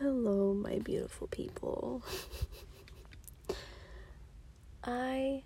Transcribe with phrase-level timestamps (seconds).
[0.00, 2.04] Hello, my beautiful people.
[4.84, 5.42] I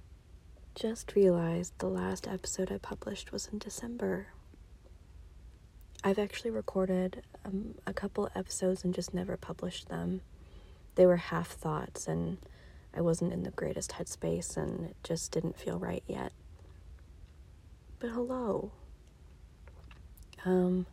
[0.74, 4.26] just realized the last episode I published was in December.
[6.04, 10.20] I've actually recorded um, a couple episodes and just never published them.
[10.96, 12.36] They were half thoughts, and
[12.94, 16.30] I wasn't in the greatest headspace, and it just didn't feel right yet.
[17.98, 18.70] But hello.
[20.44, 20.84] Um,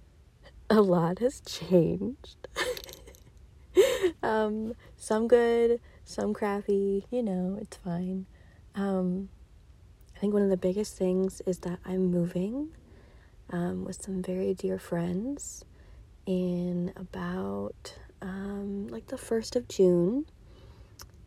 [0.70, 2.48] a lot has changed.
[4.26, 8.26] um, some good, some crappy, you know, it's fine.
[8.74, 9.28] Um,
[10.14, 12.68] I think one of the biggest things is that I'm moving
[13.50, 15.64] um, with some very dear friends
[16.26, 20.26] in about um, like the 1st of June.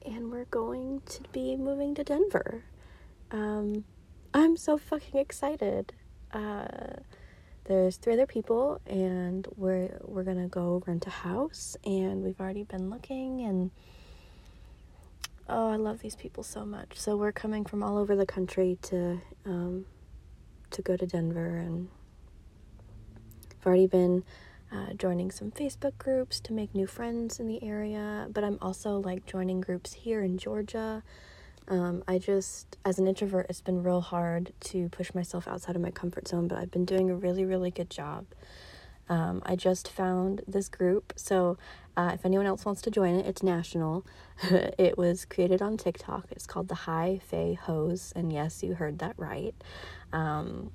[0.06, 2.64] And we're going to be moving to Denver.
[3.32, 3.86] Um,
[4.34, 5.94] I'm so fucking excited.
[6.32, 6.98] Uh,
[7.70, 12.64] there's three other people and we're we're gonna go rent a house and we've already
[12.64, 13.70] been looking and
[15.48, 16.94] oh i love these people so much.
[16.96, 19.86] So we're coming from all over the country to um,
[20.72, 21.90] to go to denver and
[23.52, 24.24] i've already been
[24.72, 28.98] uh, joining some facebook groups to make new friends in the area but i'm also
[28.98, 31.04] like joining groups here in georgia
[31.70, 35.82] um, I just, as an introvert, it's been real hard to push myself outside of
[35.82, 38.26] my comfort zone, but I've been doing a really, really good job.
[39.08, 41.58] Um, I just found this group, so
[41.96, 44.06] uh, if anyone else wants to join it, it's national.
[44.44, 46.26] it was created on TikTok.
[46.32, 49.56] It's called the High Fae Hose, and yes, you heard that right.
[50.12, 50.72] Um,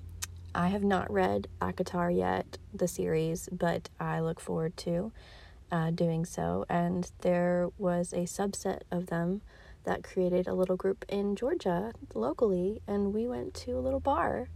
[0.54, 5.12] I have not read ACOTAR yet, the series, but I look forward to
[5.72, 6.64] uh, doing so.
[6.68, 9.42] And there was a subset of them
[9.84, 14.48] that created a little group in Georgia locally, and we went to a little bar.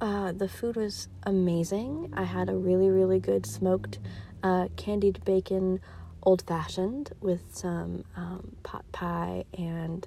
[0.00, 2.12] Uh, the food was amazing.
[2.14, 3.98] I had a really, really good smoked
[4.42, 5.80] uh, candied bacon
[6.22, 10.06] old fashioned with some um, pot pie and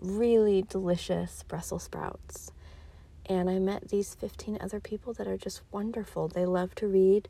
[0.00, 2.52] really delicious Brussels sprouts.
[3.26, 6.28] And I met these 15 other people that are just wonderful.
[6.28, 7.28] They love to read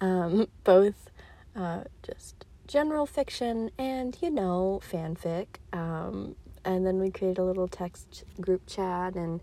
[0.00, 1.10] um, both
[1.56, 5.46] uh, just general fiction and, you know, fanfic.
[5.72, 9.40] Um, and then we created a little text group chat, and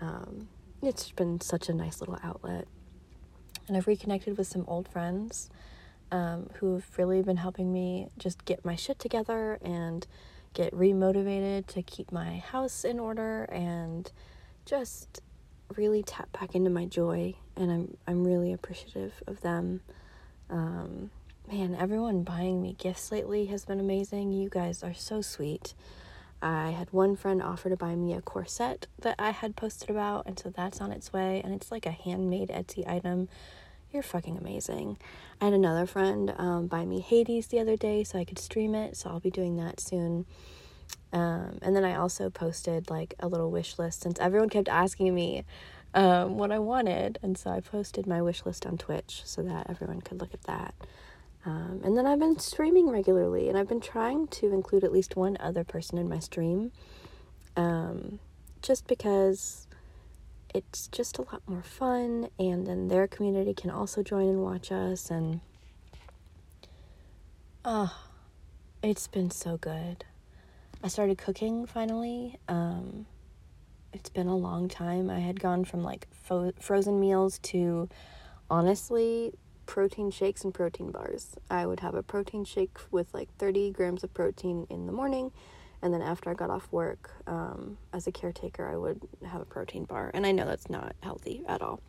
[0.00, 0.48] um,
[0.82, 2.66] it's been such a nice little outlet.
[3.68, 5.48] And I've reconnected with some old friends
[6.10, 10.06] um, who've really been helping me just get my shit together and
[10.54, 14.10] get remotivated to keep my house in order and
[14.64, 15.20] just
[15.76, 19.80] really tap back into my joy and I'm I'm really appreciative of them.
[20.48, 21.10] Um,
[21.50, 24.32] man, everyone buying me gifts lately has been amazing.
[24.32, 25.74] You guys are so sweet.
[26.42, 30.26] I had one friend offer to buy me a corset that I had posted about,
[30.26, 33.28] and so that's on its way, and it's like a handmade Etsy item.
[33.92, 34.98] You're fucking amazing.
[35.40, 38.74] I had another friend um, buy me Hades the other day so I could stream
[38.74, 40.26] it, so I'll be doing that soon.
[41.12, 45.14] Um, and then I also posted like a little wish list since everyone kept asking
[45.14, 45.44] me
[45.94, 49.70] um, what I wanted, and so I posted my wish list on Twitch so that
[49.70, 50.74] everyone could look at that.
[51.46, 55.14] Um, and then I've been streaming regularly, and I've been trying to include at least
[55.14, 56.72] one other person in my stream,
[57.56, 58.18] um,
[58.62, 59.68] just because
[60.52, 64.72] it's just a lot more fun, and then their community can also join and watch
[64.72, 65.40] us, and
[67.64, 67.96] oh,
[68.82, 70.04] it's been so good.
[70.82, 72.40] I started cooking finally.
[72.48, 73.06] Um,
[73.92, 75.10] it's been a long time.
[75.10, 77.88] I had gone from like fo- frozen meals to
[78.50, 79.32] honestly
[79.66, 81.34] protein shakes and protein bars.
[81.50, 85.32] I would have a protein shake with like 30 grams of protein in the morning,
[85.82, 89.44] and then after I got off work um, as a caretaker, I would have a
[89.44, 90.10] protein bar.
[90.14, 91.80] And I know that's not healthy at all,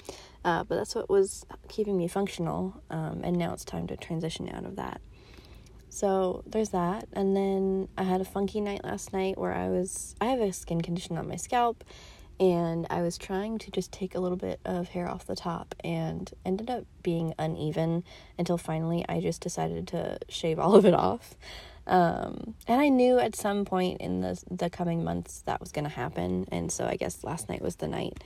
[0.44, 4.50] uh, but that's what was keeping me functional, um, and now it's time to transition
[4.50, 5.02] out of that.
[5.90, 10.16] So there's that, and then I had a funky night last night where I was
[10.20, 11.84] I have a skin condition on my scalp
[12.40, 15.74] and I was trying to just take a little bit of hair off the top
[15.84, 18.04] and ended up being uneven
[18.38, 21.36] until finally I just decided to shave all of it off.
[21.88, 25.86] Um, and I knew at some point in the the coming months that was going
[25.86, 28.24] to happen, and so I guess last night was the night.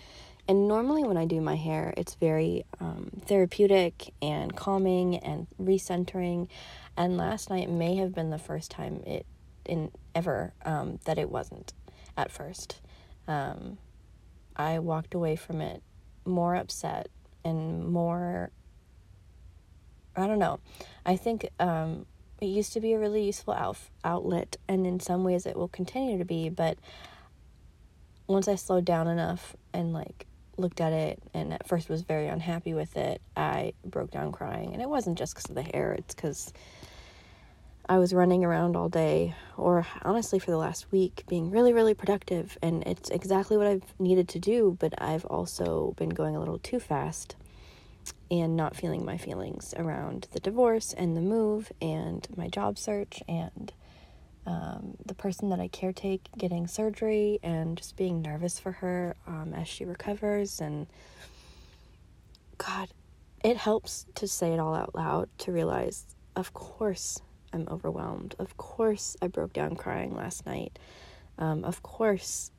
[0.48, 6.48] And normally when I do my hair, it's very um, therapeutic and calming and recentering.
[6.98, 9.25] And last night may have been the first time it
[9.66, 11.74] in ever um, that it wasn't
[12.18, 12.81] at first.
[14.56, 15.81] I walked away from it
[16.25, 17.09] more upset
[17.44, 18.51] and more
[20.15, 20.59] I don't know.
[21.06, 22.06] I think um,
[22.42, 25.69] it used to be a really useful out- outlet, and in some ways it will
[25.69, 26.50] continue to be.
[26.50, 26.77] But
[28.27, 30.25] once I slowed down enough and like
[30.57, 34.74] looked at it and at first was very unhappy with it, I broke down crying.
[34.74, 36.51] And it wasn't just because of the hair, it's because
[37.92, 41.94] I was running around all day, or honestly for the last week, being really, really
[41.94, 42.58] productive.
[42.62, 46.58] And it's exactly what I've needed to do, but I've also been going a little
[46.58, 47.36] too fast
[48.32, 53.22] and not feeling my feelings around the divorce and the move and my job search
[53.28, 53.74] and
[54.46, 59.54] um, the person that I caretake getting surgery and just being nervous for her um,
[59.54, 60.62] as she recovers.
[60.62, 60.88] And
[62.58, 62.88] God,
[63.44, 66.06] it helps to say it all out loud to realize,
[66.38, 67.20] of course,
[67.53, 68.36] I'm overwhelmed.
[68.39, 70.77] Of course, I broke down crying last night.
[71.38, 72.51] Um, of course,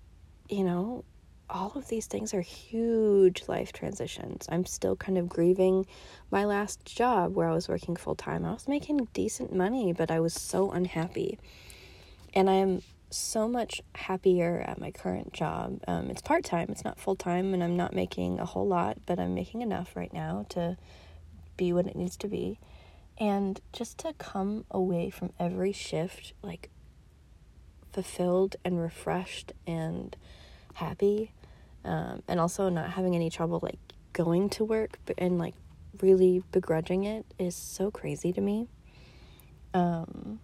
[0.48, 1.04] you know,
[1.48, 4.46] all of these things are huge life transitions.
[4.48, 5.86] I'm still kind of grieving
[6.30, 8.44] my last job where I was working full time.
[8.44, 11.38] I was making decent money, but I was so unhappy.
[12.34, 15.80] And I'm so much happier at my current job.
[15.86, 18.98] Um, it's part time, it's not full time, and I'm not making a whole lot,
[19.04, 20.78] but I'm making enough right now to
[21.58, 22.58] be what it needs to be.
[23.18, 26.70] And just to come away from every shift like
[27.92, 30.16] fulfilled and refreshed and
[30.74, 31.32] happy
[31.84, 33.78] um, and also not having any trouble like
[34.12, 35.54] going to work and like
[36.00, 38.68] really begrudging it is so crazy to me.
[39.74, 40.40] Um,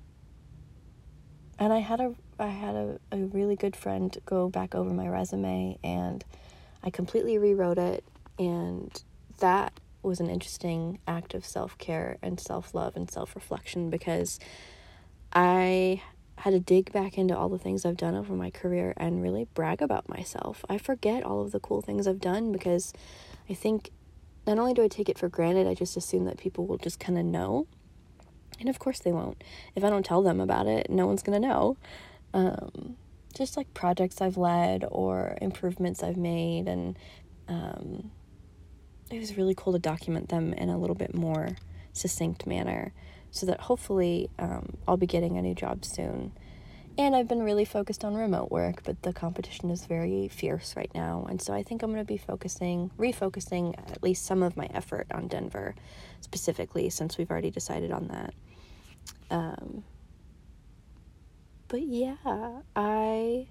[1.59, 5.09] and i had a i had a, a really good friend go back over my
[5.09, 6.25] resume and
[6.83, 8.05] i completely rewrote it
[8.39, 9.03] and
[9.39, 14.39] that was an interesting act of self-care and self-love and self-reflection because
[15.33, 16.01] i
[16.39, 19.49] had to dig back into all the things I've done over my career and really
[19.55, 20.65] brag about myself.
[20.69, 22.93] I forget all of the cool things I've done because
[23.51, 23.91] I think
[24.47, 27.01] not only do I take it for granted, I just assume that people will just
[27.01, 27.67] kind of know.
[28.61, 29.43] And of course they won't.
[29.75, 31.77] If I don't tell them about it, no one's going to know.
[32.33, 32.97] Um,
[33.35, 36.69] just like projects I've led or improvements I've made.
[36.69, 36.97] And
[37.49, 38.11] um,
[39.11, 41.57] it was really cool to document them in a little bit more
[41.93, 42.93] succinct manner
[43.31, 46.33] so that hopefully um, I'll be getting a new job soon.
[46.97, 50.91] And I've been really focused on remote work, but the competition is very fierce right
[50.95, 51.27] now.
[51.31, 54.69] And so I think I'm going to be focusing, refocusing at least some of my
[54.75, 55.77] effort on Denver
[56.21, 58.35] specifically, since we've already decided on that.
[59.31, 59.85] Um,
[61.69, 62.17] but yeah,
[62.75, 63.47] I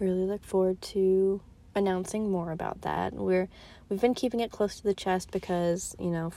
[0.00, 1.40] really look forward to
[1.74, 3.12] announcing more about that.
[3.12, 3.48] We're
[3.88, 6.32] we've been keeping it close to the chest because you know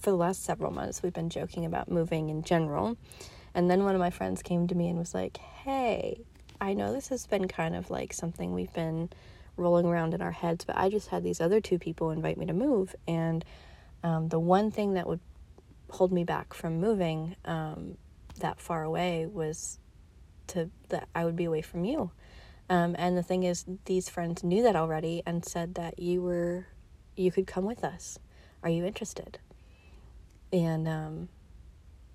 [0.00, 2.96] for the last several months, we've been joking about moving in general.
[3.54, 6.20] And then one of my friends came to me and was like, Hey,
[6.60, 9.10] I know this has been kind of like something we've been
[9.56, 12.46] rolling around in our heads, but I just had these other two people invite me
[12.46, 12.94] to move.
[13.08, 13.44] And
[14.02, 15.20] um, the one thing that would
[15.90, 17.96] hold me back from moving um,
[18.40, 19.78] that far away was
[20.48, 22.10] to that I would be away from you.
[22.68, 26.66] Um, and the thing is, these friends knew that already and said that you were,
[27.16, 28.18] you could come with us.
[28.62, 29.38] Are you interested?
[30.52, 31.28] And um,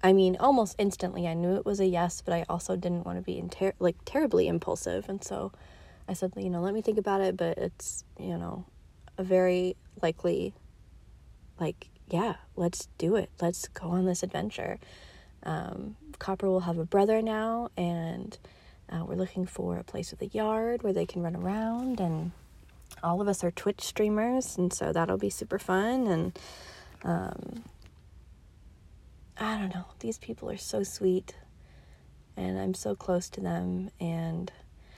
[0.04, 3.20] I mean, almost instantly, I knew it was a yes, but I also didn't want
[3.20, 5.52] to be ter- like terribly impulsive, and so
[6.08, 7.38] I said, you know, let me think about it.
[7.38, 8.66] But it's you know,
[9.18, 10.54] a very likely,
[11.60, 13.30] like, yeah, let's do it.
[13.40, 14.80] Let's go on this adventure.
[15.44, 18.38] Um, Copper will have a brother now, and
[18.92, 22.32] uh, we're looking for a place with a yard where they can run around, and
[23.04, 26.08] all of us are Twitch streamers, and so that'll be super fun.
[26.08, 26.40] And
[27.04, 27.64] um,
[29.38, 29.86] I don't know.
[30.00, 31.36] These people are so sweet,
[32.36, 33.90] and I'm so close to them.
[34.00, 34.52] And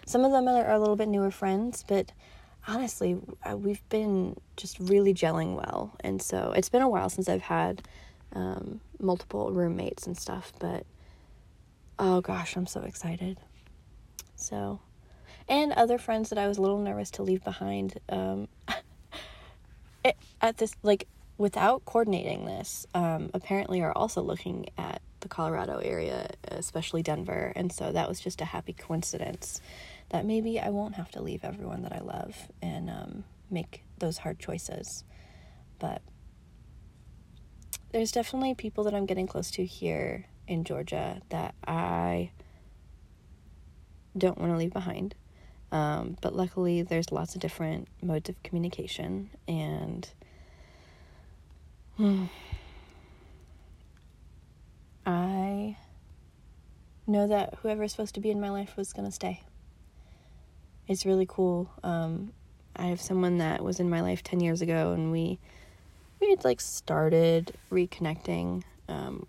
[0.05, 2.11] some of them are, a little bit newer friends, but
[2.67, 3.17] honestly,
[3.55, 5.95] we've been just really gelling well.
[5.99, 7.83] And so it's been a while since I've had
[8.33, 10.85] um, multiple roommates and stuff, but
[11.99, 13.37] oh gosh, I'm so excited.
[14.43, 14.79] So,
[15.47, 17.99] and other friends that I was a little nervous to leave behind.
[18.09, 18.47] Um,
[20.41, 21.07] at this, like,
[21.37, 27.53] without coordinating this, um, apparently are also looking at the Colorado area, especially Denver.
[27.55, 29.61] And so that was just a happy coincidence
[30.09, 34.19] that maybe I won't have to leave everyone that I love and um, make those
[34.19, 35.03] hard choices.
[35.79, 36.01] But
[37.91, 42.31] there's definitely people that I'm getting close to here in Georgia that I
[44.17, 45.15] don't want to leave behind.
[45.71, 50.07] Um, but luckily, there's lots of different modes of communication, and
[55.05, 55.77] I
[57.07, 59.41] know that whoever's supposed to be in my life was going to stay.
[60.87, 61.69] It's really cool.
[61.83, 62.33] Um,
[62.75, 65.39] I have someone that was in my life 10 years ago and we
[66.19, 69.25] we had like started reconnecting um,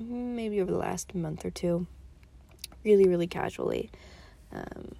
[0.00, 1.86] maybe over the last month or two.
[2.84, 3.90] Really, really casually.
[4.52, 4.94] Um,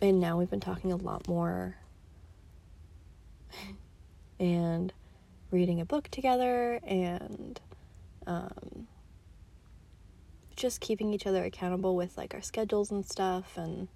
[0.00, 1.76] and now we've been talking a lot more
[4.40, 4.92] and
[5.50, 7.60] reading a book together and
[8.26, 8.88] um,
[10.56, 13.88] just keeping each other accountable with like our schedules and stuff and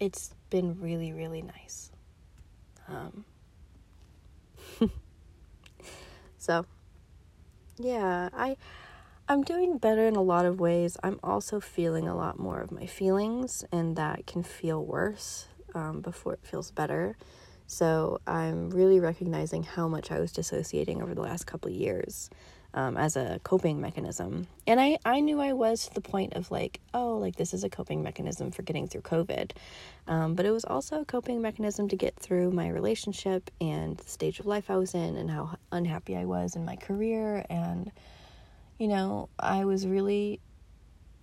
[0.00, 1.90] it's been really really nice
[2.88, 3.24] um,
[6.38, 6.66] so
[7.78, 8.56] yeah i
[9.28, 12.70] i'm doing better in a lot of ways i'm also feeling a lot more of
[12.70, 17.16] my feelings and that can feel worse um, before it feels better
[17.66, 22.30] so i'm really recognizing how much i was dissociating over the last couple years
[22.74, 24.48] um, as a coping mechanism.
[24.66, 27.62] And I, I knew I was to the point of like, oh, like this is
[27.62, 29.52] a coping mechanism for getting through COVID.
[30.08, 34.08] Um, but it was also a coping mechanism to get through my relationship and the
[34.08, 37.46] stage of life I was in and how unhappy I was in my career.
[37.48, 37.92] And,
[38.78, 40.40] you know, I was really,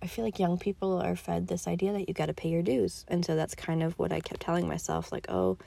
[0.02, 2.62] I feel like young people are fed this idea that you got to pay your
[2.62, 3.04] dues.
[3.08, 5.58] And so that's kind of what I kept telling myself like, oh,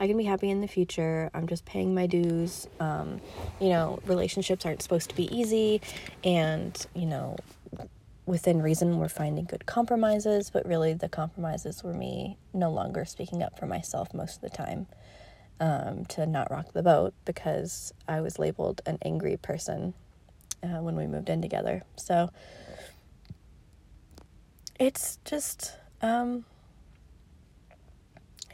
[0.00, 1.30] I can be happy in the future.
[1.34, 2.68] I'm just paying my dues.
[2.78, 3.20] Um,
[3.60, 5.80] you know, relationships aren't supposed to be easy,
[6.22, 7.36] and you know,
[8.26, 10.50] within reason, we're finding good compromises.
[10.50, 14.50] But really, the compromises were me no longer speaking up for myself most of the
[14.50, 14.86] time
[15.58, 19.94] um, to not rock the boat because I was labeled an angry person
[20.62, 21.82] uh, when we moved in together.
[21.96, 22.30] So
[24.78, 26.44] it's just um,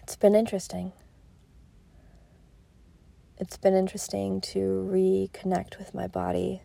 [0.02, 0.92] it's been interesting
[3.36, 6.62] it's been interesting to reconnect with my body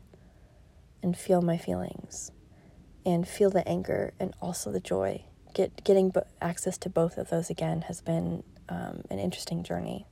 [1.02, 2.32] and feel my feelings
[3.06, 5.24] and feel the anger and also the joy.
[5.54, 10.06] Get getting bo- access to both of those again has been um, an interesting journey.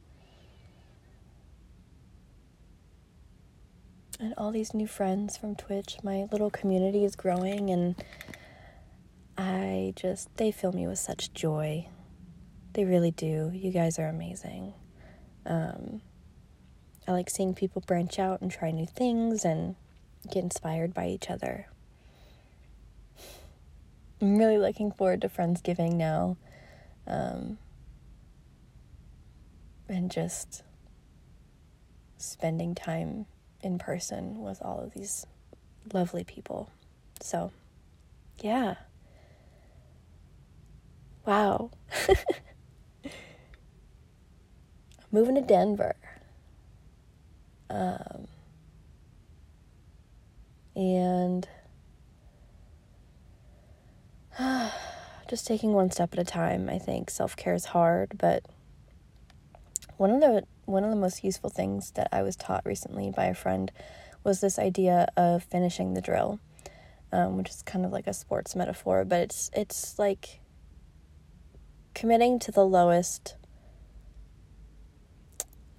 [4.19, 7.95] And all these new friends from Twitch, my little community is growing, and
[9.37, 11.87] I just, they fill me with such joy.
[12.73, 13.51] They really do.
[13.53, 14.73] You guys are amazing.
[15.45, 16.01] Um,
[17.07, 19.75] I like seeing people branch out and try new things and
[20.31, 21.67] get inspired by each other.
[24.19, 26.37] I'm really looking forward to Friendsgiving now.
[27.05, 27.59] Um,
[29.87, 30.63] and just
[32.17, 33.27] spending time
[33.61, 35.25] in person with all of these
[35.93, 36.69] lovely people.
[37.21, 37.51] So,
[38.39, 38.75] yeah.
[41.25, 41.71] Wow.
[45.11, 45.95] Moving to Denver.
[47.69, 48.27] Um,
[50.75, 51.47] and
[55.29, 56.69] just taking one step at a time.
[56.69, 58.45] I think self care is hard, but
[59.97, 63.25] one of the one of the most useful things that I was taught recently by
[63.25, 63.71] a friend
[64.23, 66.39] was this idea of finishing the drill,
[67.11, 70.41] um, which is kind of like a sports metaphor, but it's it's like
[71.95, 73.35] committing to the lowest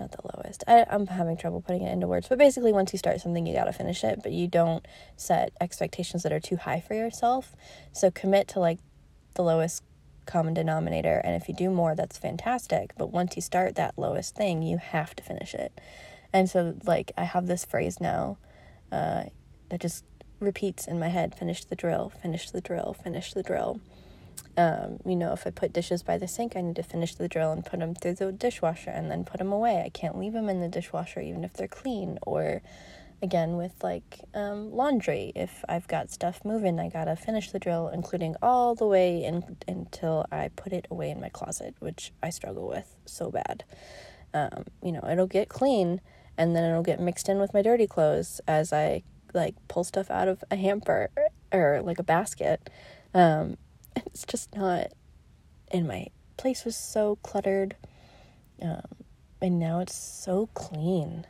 [0.00, 0.64] not the lowest.
[0.68, 3.54] I, I'm having trouble putting it into words, but basically, once you start something, you
[3.54, 7.54] gotta finish it, but you don't set expectations that are too high for yourself.
[7.92, 8.78] So commit to like
[9.34, 9.82] the lowest
[10.28, 12.92] common denominator, and if you do more, that's fantastic.
[12.96, 15.72] But once you start that lowest thing, you have to finish it.
[16.32, 18.38] And so, like, I have this phrase now
[18.92, 19.24] uh,
[19.70, 20.04] that just
[20.38, 23.80] repeats in my head finish the drill, finish the drill, finish the drill.
[24.56, 27.28] Um, you know, if I put dishes by the sink, I need to finish the
[27.28, 29.82] drill and put them through the dishwasher and then put them away.
[29.84, 32.18] I can't leave them in the dishwasher even if they're clean.
[32.22, 32.62] Or
[33.22, 37.88] again, with like um, laundry, if I've got stuff moving, I gotta finish the drill,
[37.88, 42.30] including all the way in, until I put it away in my closet, which I
[42.30, 43.64] struggle with so bad.
[44.34, 46.00] Um, you know, it'll get clean
[46.36, 49.02] and then it'll get mixed in with my dirty clothes as I
[49.34, 51.10] like pull stuff out of a hamper
[51.52, 52.70] or like a basket.
[53.14, 53.56] Um,
[53.96, 54.92] it's just not
[55.70, 56.06] and my
[56.36, 57.76] place was so cluttered
[58.62, 58.82] um,
[59.40, 61.26] and now it's so clean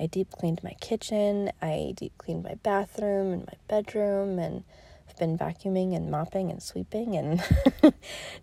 [0.00, 4.64] i deep cleaned my kitchen i deep cleaned my bathroom and my bedroom and
[5.08, 7.42] i've been vacuuming and mopping and sweeping and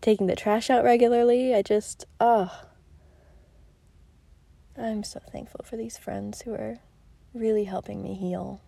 [0.02, 1.54] taking the trash out regularly.
[1.56, 2.64] I just oh
[4.78, 6.78] i'm so thankful for these friends who are
[7.34, 8.62] really helping me heal.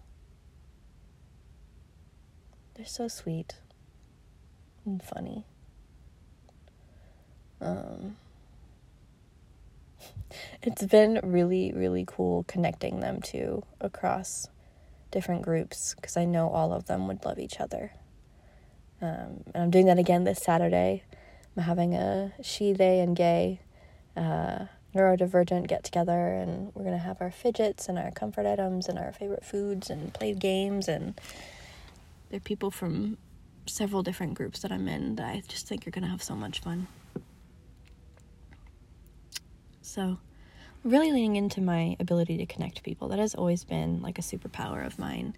[2.75, 3.55] They're so sweet
[4.85, 5.45] and funny.
[7.61, 8.15] Um,
[10.61, 14.47] it's been really, really cool connecting them to across
[15.11, 17.93] different groups because I know all of them would love each other.
[19.01, 21.03] Um, and I'm doing that again this Saturday.
[21.55, 23.61] I'm having a she, they, and gay
[24.15, 28.99] uh, neurodivergent get together, and we're gonna have our fidgets and our comfort items and
[28.99, 30.87] our favorite foods and play games.
[30.87, 31.19] And
[32.29, 33.17] there are people from
[33.69, 36.35] several different groups that I'm in that I just think are going to have so
[36.35, 36.87] much fun.
[39.89, 40.19] So,
[40.83, 43.07] really leaning into my ability to connect people.
[43.07, 45.35] That has always been like a superpower of mine.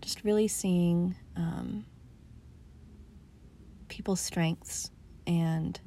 [0.00, 1.84] Just really seeing um,
[3.86, 4.90] people's strengths
[5.24, 5.78] and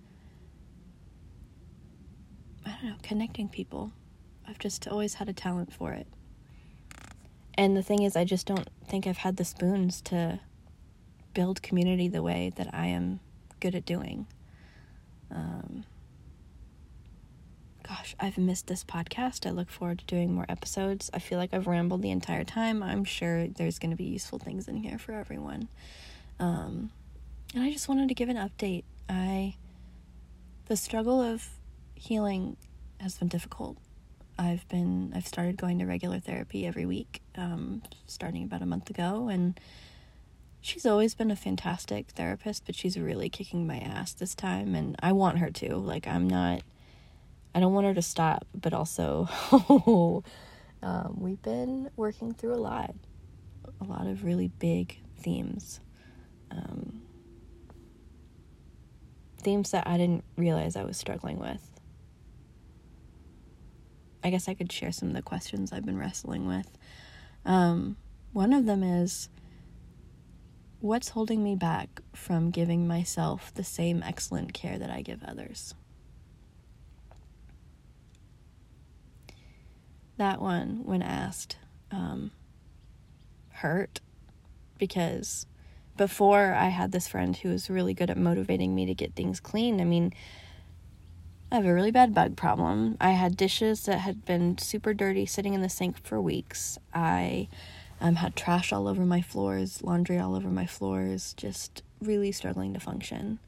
[2.66, 3.92] I don't know, connecting people.
[4.48, 6.08] I've just always had a talent for it.
[7.56, 10.40] And the thing is, I just don't think I've had the spoons to
[11.34, 13.20] build community the way that I am
[13.60, 14.26] good at doing.
[15.30, 15.84] Um,
[17.88, 19.46] gosh, I've missed this podcast.
[19.46, 21.10] I look forward to doing more episodes.
[21.14, 22.82] I feel like I've rambled the entire time.
[22.82, 25.68] I'm sure there's going to be useful things in here for everyone.
[26.40, 26.92] Um,
[27.54, 28.84] and I just wanted to give an update.
[29.08, 29.56] I,
[30.68, 31.48] the struggle of
[31.94, 32.58] healing
[33.00, 33.78] has been difficult.
[34.38, 38.90] I've been, I've started going to regular therapy every week, um, starting about a month
[38.90, 39.58] ago, and
[40.60, 44.96] she's always been a fantastic therapist, but she's really kicking my ass this time, and
[45.00, 45.76] I want her to.
[45.76, 46.64] Like, I'm not,
[47.56, 49.28] I don't want her to stop, but also,
[50.84, 52.94] um, we've been working through a lot,
[53.80, 55.80] a lot of really big themes.
[56.52, 57.02] Um,
[59.42, 61.62] themes that I didn't realize I was struggling with.
[64.24, 66.70] I guess I could share some of the questions I've been wrestling with.
[67.46, 67.96] Um,
[68.34, 69.30] one of them is
[70.86, 75.74] What's holding me back from giving myself the same excellent care that I give others?
[80.18, 81.58] That one, when asked,
[81.92, 82.32] um,
[83.50, 84.00] hurt
[84.78, 85.46] because
[85.98, 89.40] before I had this friend who was really good at motivating me to get things
[89.40, 89.80] clean.
[89.80, 90.14] I mean,
[91.52, 92.98] I have a really bad bug problem.
[93.00, 96.78] I had dishes that had been super dirty sitting in the sink for weeks.
[96.94, 97.48] I
[98.02, 102.74] um, had trash all over my floors, laundry all over my floors, just really struggling
[102.74, 103.40] to function.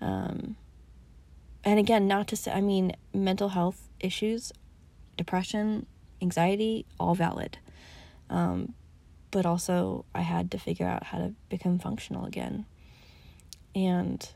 [0.00, 0.56] Um,
[1.64, 4.52] and again, not to say, I mean, mental health issues,
[5.16, 5.86] depression,
[6.22, 7.58] anxiety, all valid.
[8.30, 8.74] Um,
[9.30, 12.66] but also, I had to figure out how to become functional again.
[13.74, 14.26] And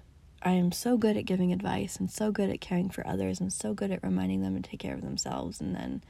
[0.42, 3.52] I am so good at giving advice and so good at caring for others and
[3.52, 5.60] so good at reminding them to take care of themselves.
[5.60, 6.02] And then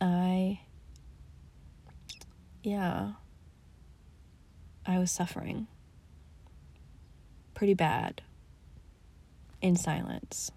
[0.00, 0.60] I
[2.62, 3.12] yeah,
[4.86, 5.66] I was suffering
[7.54, 8.22] pretty bad
[9.60, 10.50] in silence.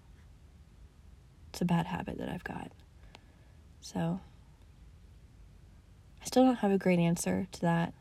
[1.50, 2.72] It's a bad habit that I've got.
[3.80, 4.20] So,
[6.20, 7.94] I still don't have a great answer to that.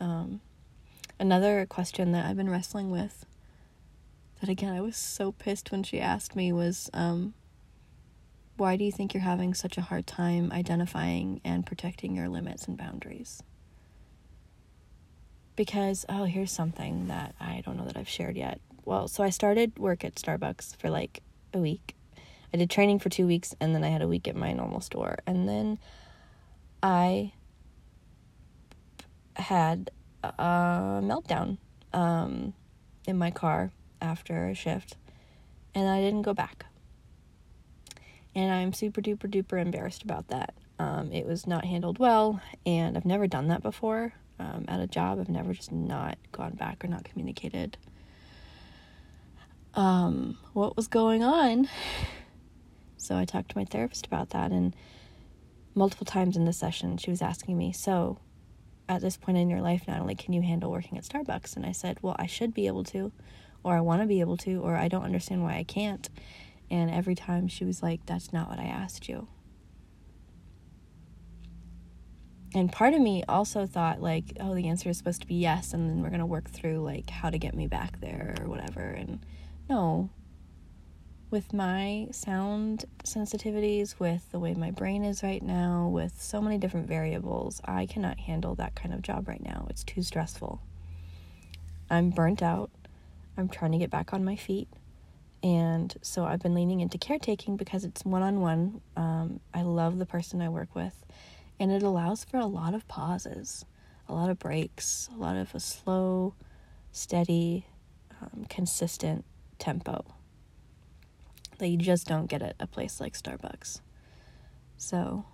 [0.00, 0.40] Um,
[1.20, 3.24] another question that I've been wrestling with,
[4.40, 7.34] that again, I was so pissed when she asked me, was um,
[8.56, 12.66] why do you think you're having such a hard time identifying and protecting your limits
[12.66, 13.42] and boundaries?
[15.54, 18.60] Because, oh, here's something that I don't know that I've shared yet.
[18.84, 21.22] Well, so I started work at Starbucks for like
[21.54, 21.94] a week.
[22.52, 24.80] I did training for two weeks and then I had a week at my normal
[24.80, 25.18] store.
[25.26, 25.78] And then
[26.82, 27.32] I
[29.36, 29.90] had
[30.22, 31.58] a meltdown
[31.92, 32.52] um,
[33.06, 34.96] in my car after a shift
[35.74, 36.66] and I didn't go back
[38.34, 40.54] and I'm super duper duper embarrassed about that.
[40.78, 44.86] Um, it was not handled well, and I've never done that before um, at a
[44.86, 45.20] job.
[45.20, 47.76] I've never just not gone back or not communicated
[49.74, 51.68] um, what was going on.
[53.02, 54.76] So I talked to my therapist about that, and
[55.74, 58.18] multiple times in the session, she was asking me, So,
[58.88, 61.72] at this point in your life, only can you handle working at Starbucks, and I
[61.72, 63.10] said, Well, I should be able to,
[63.64, 66.08] or I want to be able to, or I don't understand why I can't.
[66.70, 69.26] And every time she was like, That's not what I asked you.
[72.54, 75.72] And part of me also thought, like, oh, the answer is supposed to be yes,
[75.72, 78.48] and then we're going to work through, like, how to get me back there or
[78.48, 78.80] whatever.
[78.80, 79.24] And
[79.68, 80.10] no.
[81.32, 86.58] With my sound sensitivities, with the way my brain is right now, with so many
[86.58, 89.66] different variables, I cannot handle that kind of job right now.
[89.70, 90.60] It's too stressful.
[91.88, 92.70] I'm burnt out.
[93.38, 94.68] I'm trying to get back on my feet.
[95.42, 98.82] And so I've been leaning into caretaking because it's one on one.
[98.94, 101.02] I love the person I work with,
[101.58, 103.64] and it allows for a lot of pauses,
[104.06, 106.34] a lot of breaks, a lot of a slow,
[106.92, 107.64] steady,
[108.20, 109.24] um, consistent
[109.58, 110.04] tempo
[111.58, 113.80] that you just don't get at a place like Starbucks.
[114.76, 115.24] So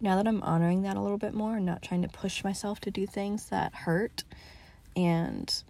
[0.00, 2.80] now that I'm honoring that a little bit more and not trying to push myself
[2.80, 4.24] to do things that hurt
[4.96, 5.62] and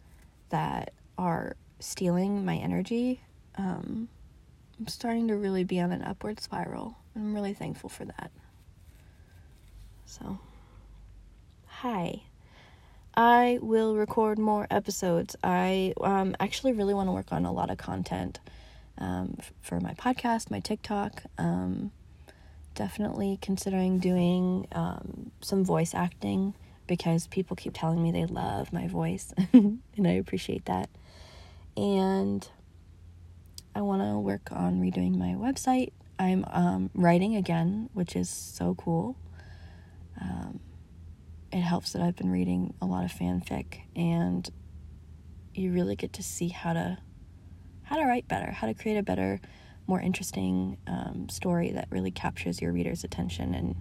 [0.50, 3.20] that are stealing my energy,
[3.56, 4.08] um,
[4.78, 6.96] I'm starting to really be on an upward spiral.
[7.16, 8.30] I'm really thankful for that.
[10.04, 10.38] So,
[11.66, 12.22] hi.
[13.14, 15.34] I will record more episodes.
[15.42, 18.38] I um, actually really want to work on a lot of content.
[18.98, 21.22] Um, for my podcast, my TikTok.
[21.38, 21.92] Um,
[22.74, 26.54] definitely considering doing um, some voice acting
[26.86, 30.88] because people keep telling me they love my voice, and I appreciate that.
[31.76, 32.48] And
[33.74, 35.92] I want to work on redoing my website.
[36.18, 39.16] I'm um, writing again, which is so cool.
[40.20, 40.60] Um,
[41.52, 44.48] it helps that I've been reading a lot of fanfic, and
[45.54, 46.98] you really get to see how to
[47.88, 49.40] how to write better, how to create a better,
[49.86, 53.74] more interesting um, story that really captures your reader's attention and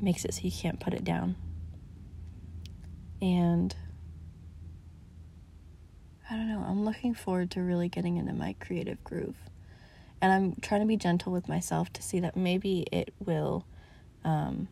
[0.00, 1.36] makes it so you can't put it down.
[3.22, 3.74] And
[6.28, 9.36] I don't know, I'm looking forward to really getting into my creative groove.
[10.20, 13.66] And I'm trying to be gentle with myself to see that maybe it will,
[14.24, 14.66] um,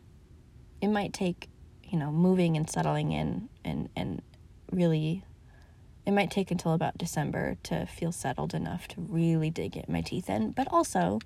[0.81, 1.47] it might take,
[1.85, 4.21] you know, moving and settling in and, and
[4.73, 5.23] really
[6.05, 10.01] it might take until about December to feel settled enough to really dig it my
[10.01, 10.51] teeth in.
[10.51, 11.19] But also,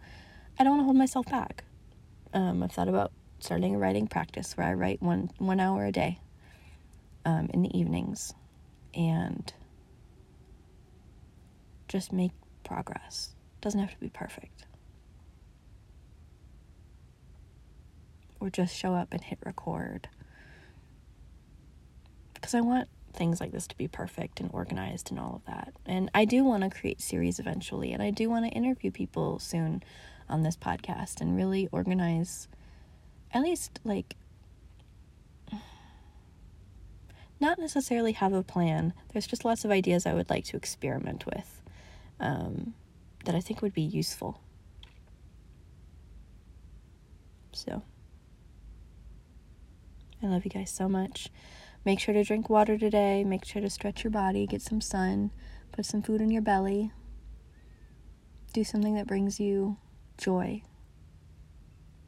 [0.60, 1.64] I don't want to hold myself back.
[2.34, 5.92] Um, I've thought about starting a writing practice where I write one one hour a
[5.92, 6.20] day
[7.26, 8.34] um, in the evenings,
[8.94, 9.52] and
[11.88, 12.32] just make
[12.64, 13.34] progress.
[13.62, 14.66] Doesn't have to be perfect.
[18.40, 20.10] Or just show up and hit record.
[22.36, 22.88] Because I want
[23.18, 25.74] things like this to be perfect and organized and all of that.
[25.86, 29.40] And I do want to create series eventually, and I do want to interview people
[29.40, 29.84] soon
[30.30, 32.48] on this podcast and really organize
[33.34, 34.16] at least like
[37.40, 38.94] not necessarily have a plan.
[39.14, 41.62] There's just lots of ideas I would like to experiment with
[42.20, 42.74] um,
[43.26, 44.42] that I think would be useful.
[47.52, 47.82] So,
[50.22, 51.30] I love you guys so much.
[51.88, 53.24] Make sure to drink water today.
[53.24, 55.32] Make sure to stretch your body, get some sun,
[55.72, 56.92] put some food in your belly.
[58.52, 59.78] Do something that brings you
[60.18, 60.64] joy.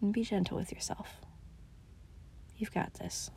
[0.02, 1.22] And be gentle with yourself.
[2.58, 3.32] You've got this.